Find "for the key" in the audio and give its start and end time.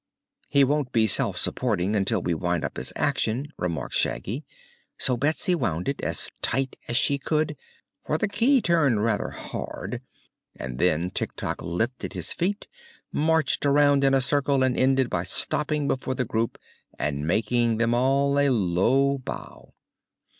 8.03-8.63